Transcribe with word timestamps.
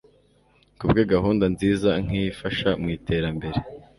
Ku 0.77 0.83
bwe 0.89 1.01
gahunda 1.13 1.45
nziza 1.53 1.89
nk'iyi 2.03 2.29
ifasha 2.33 2.69
mu 2.81 2.87
iterambere 2.97 3.57